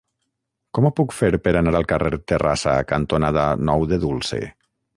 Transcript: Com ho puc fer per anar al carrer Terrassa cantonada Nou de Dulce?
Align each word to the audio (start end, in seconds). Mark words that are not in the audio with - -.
Com 0.77 0.87
ho 0.87 0.91
puc 0.99 1.13
fer 1.17 1.29
per 1.47 1.53
anar 1.59 1.73
al 1.81 1.85
carrer 1.91 2.19
Terrassa 2.33 2.73
cantonada 2.93 3.45
Nou 3.69 3.87
de 3.93 4.01
Dulce? 4.07 4.41